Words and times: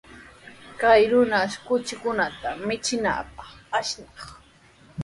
Chay 0.79 1.01
runashi 1.11 1.57
kuchinkunata 1.65 2.49
michinanpaq 2.65 3.49
traskinaq. 3.67 4.27